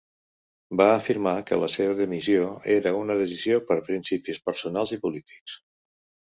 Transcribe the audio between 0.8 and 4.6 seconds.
afirmar que la seva dimissió era "una decisió per principis